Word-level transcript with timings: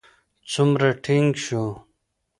څومره 0.51 0.87
ټينګ 1.03 1.29
شو. 1.45 1.63